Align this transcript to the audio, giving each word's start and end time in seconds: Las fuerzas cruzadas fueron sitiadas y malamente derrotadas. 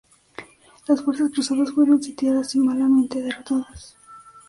Las 0.87 1.03
fuerzas 1.03 1.29
cruzadas 1.31 1.71
fueron 1.73 2.01
sitiadas 2.01 2.55
y 2.55 2.59
malamente 2.59 3.21
derrotadas. 3.21 3.95